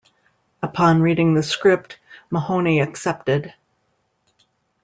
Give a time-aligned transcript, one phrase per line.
[0.63, 1.99] Upon reading the script,
[2.31, 3.53] Mahoney accepted.